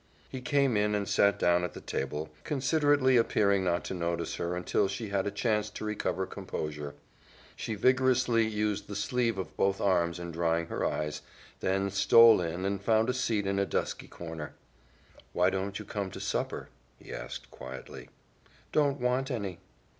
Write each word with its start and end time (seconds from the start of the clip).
He 0.29 0.41
came 0.41 0.75
in 0.75 0.95
and 0.95 1.07
sat 1.07 1.37
down 1.37 1.63
at 1.63 1.75
the 1.75 1.79
table, 1.79 2.29
considerately 2.43 3.17
appearing 3.17 3.63
not 3.63 3.83
to 3.85 3.93
notice 3.93 4.37
her 4.37 4.55
until 4.55 4.87
she 4.87 5.09
had 5.09 5.27
a 5.27 5.29
chance 5.29 5.69
to 5.69 5.85
recover 5.85 6.25
composure. 6.25 6.95
She 7.55 7.75
vigorously 7.75 8.47
used 8.47 8.87
the 8.87 8.95
sleeve 8.95 9.37
of 9.37 9.55
both 9.55 9.79
arms 9.79 10.17
in 10.17 10.31
drying 10.31 10.65
her 10.69 10.83
eyes, 10.83 11.21
then 11.59 11.91
stole 11.91 12.41
in 12.41 12.65
and 12.65 12.81
found 12.81 13.11
a 13.11 13.13
seat 13.13 13.45
in 13.45 13.59
a 13.59 13.65
dusky 13.67 14.07
corner. 14.07 14.55
"Why 15.33 15.51
don't 15.51 15.77
you 15.77 15.85
come 15.85 16.09
to 16.09 16.19
supper?" 16.19 16.69
he 16.97 17.13
asked 17.13 17.51
quietly. 17.51 18.09
"Don't 18.71 18.99
want 18.99 19.29
any." 19.29 19.59